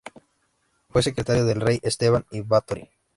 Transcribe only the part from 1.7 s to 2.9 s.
Esteban I Báthory.